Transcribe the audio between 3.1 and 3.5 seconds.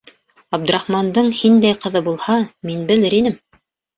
инем!